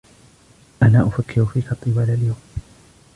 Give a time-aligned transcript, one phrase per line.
[0.83, 2.41] أنا أفكر فيك طوال اليوم.